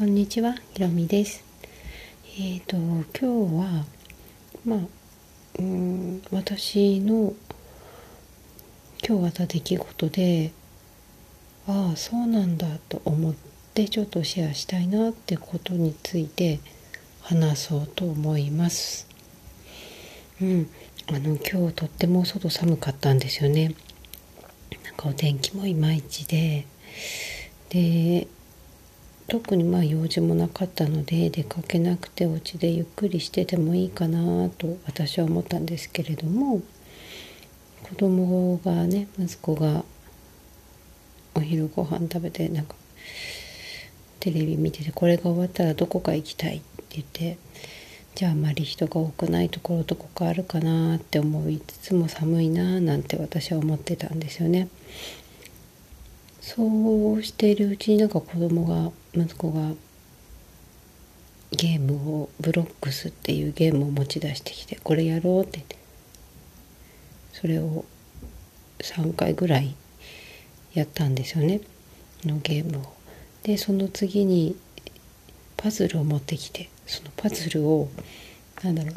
[0.00, 1.44] こんにちは、ひろみです。
[2.38, 3.84] えっ、ー、と今日は
[4.64, 4.78] まあ
[5.58, 7.34] うん私の
[9.06, 10.52] 今日あった出来事で
[11.66, 13.34] ああそうなんだと思っ
[13.74, 16.60] てちょっとシェアしたいなってことについて
[17.20, 19.06] 話そうと思います。
[20.40, 20.70] うん、
[21.08, 23.74] あの今日とっても外寒かったんですよね。
[24.82, 26.64] なんかお天気もいまいちで
[27.68, 28.26] で
[29.30, 36.60] 特にまあ用事もなかったので出かけなくてお家でゆっくりしててもいいかなと私は思ったんですけれども
[37.84, 39.84] 子供がね息子が
[41.36, 42.74] お昼ご飯食べてなんか
[44.18, 47.38] テレビ見ててこれが終わったらどこか行きたいって言って
[48.16, 54.66] じゃああまり人が多くないところどこかあるかなって思いつつも寒いななんて私は思ってたんですよね。
[56.56, 59.70] そうしているうちになんか子供が息子が
[61.52, 65.76] ゲームをブロックスっていうゲームを持ち出してきてこれやろうってって
[67.32, 67.84] それを
[68.80, 69.76] 3回ぐらい
[70.74, 71.60] やったんですよね
[72.24, 72.92] のゲームを。
[73.44, 74.56] でその次に
[75.56, 77.88] パズルを持ってきてそのパズルを
[78.64, 78.94] なんだろう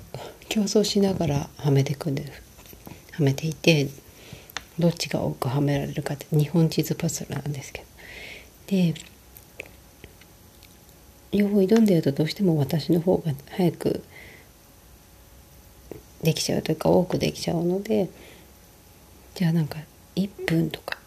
[0.50, 2.42] 競争しながらはめていくんです
[3.12, 3.90] はめていて
[4.80, 7.86] どっちが多くはめられるかって日本地図パズルなんですけど
[8.68, 8.94] で
[11.32, 14.04] 両方挑んでるとどうしても私の方が早く
[16.22, 18.10] できちゃうというか多くできちゃうので
[19.36, 19.80] じゃあなんか
[20.16, 20.98] 1分とか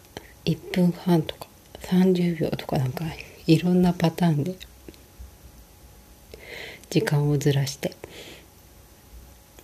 [0.44, 1.46] 1分半とか
[1.82, 3.04] 30秒とかなんか
[3.46, 4.56] いろんなパターンで
[6.90, 7.94] 時間をずらして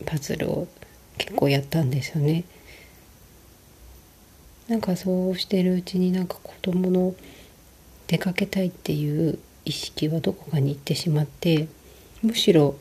[0.06, 0.68] パズルを
[1.18, 2.44] 結構やったんですよね。
[4.68, 7.14] なんかそうしてるうちになんか子供の
[8.06, 11.68] 出かけたいっていう意識はどこかに行ってしまって
[12.22, 12.76] むしろ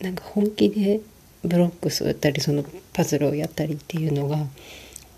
[0.00, 1.00] なんか本気で
[1.42, 4.38] ブロックスを打ったりそのパズルをやったりっていうのが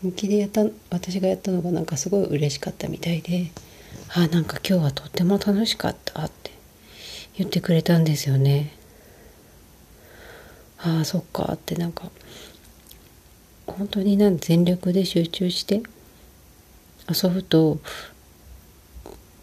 [0.03, 3.51] 本気でやった私がやったのがなんかすごい嬉しかったみたいで
[4.15, 6.53] 「あなんか今日はとっても楽しかった」って
[7.37, 8.73] 言ってくれたんですよね。
[10.81, 12.11] ああそっかってなんか
[13.69, 15.83] 本当になん全力で集中して
[17.09, 17.79] 遊ぶと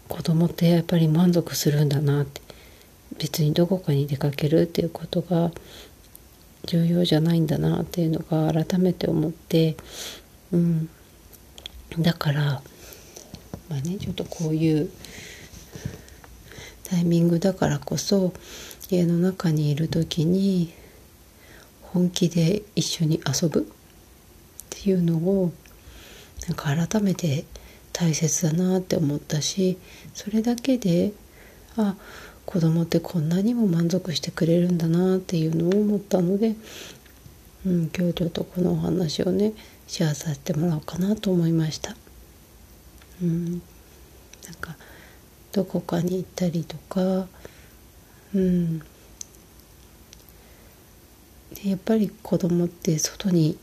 [0.08, 2.40] 子供ってやっぱり満足するんだなって
[3.18, 5.50] 別にどこかに出かけるっていうことが
[6.66, 9.76] 重要じゃないんだなっていうのが改めて思って、
[10.52, 10.88] うん、
[11.98, 12.62] だから
[13.68, 14.90] まあねちょっとこういう
[16.84, 18.32] タイミングだからこそ
[18.90, 20.72] 家の中にいる時に
[21.82, 23.72] 本気で一緒に遊ぶ。
[24.78, 25.52] っていうのを
[26.46, 27.44] なんか改めて
[27.92, 29.78] 大切だなって思ったし
[30.12, 31.12] それだけで
[31.76, 31.96] あ
[32.44, 36.54] 子供ってこんなにも満足してくれるんだなっていうのを思ったので、
[37.64, 39.52] うん、今日ちょっとこのお話をね
[39.86, 41.96] シェアさせてもらおうかなと思いました。
[43.22, 43.60] うん、なん
[44.60, 44.76] か
[45.52, 47.26] どこかに行ったりとか、
[48.34, 48.82] うん、
[51.70, 53.58] やっぱり子供って外に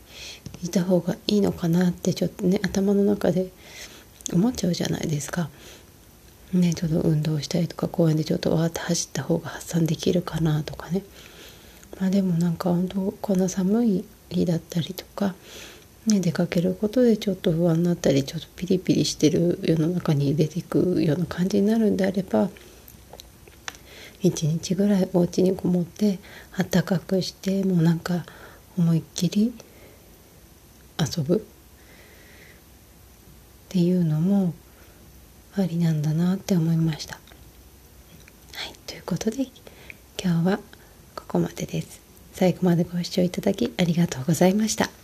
[0.62, 3.50] いた方がいいのかなってちょっとね頭の中で
[4.32, 5.48] 思っちゃうじゃないですか。
[6.52, 11.02] ね、ちょっと運動したりとか公園でちょっとわーって走った方が発散できるかなとかね。
[12.00, 15.34] まあでもなんか本当こんな寒い日だったりとか、
[16.06, 22.50] ね、出かけることでちょっと不安になったりちょっとピリピリしてる世の中に出ていくような感じになるんであれば
[24.24, 26.18] 一日ぐらいお家にこもって
[26.56, 28.24] あったかくしてもうなんか
[28.78, 29.52] 思いっきり
[30.98, 31.40] 遊ぶっ
[33.68, 34.54] ていうのも
[35.56, 37.16] ありなんだなって思いました。
[37.16, 37.20] は
[38.66, 39.46] い、ということで
[40.18, 40.58] 今日は
[41.14, 42.00] ここまでです。
[42.32, 45.03] 最後までご視聴いただきありがとうございました。